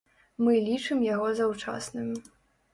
Мы 0.47 0.55
лічым 0.69 1.05
яго 1.13 1.29
заўчасным. 1.43 2.13